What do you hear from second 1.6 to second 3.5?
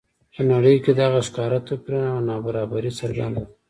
توپیرونه او نابرابري څرګنده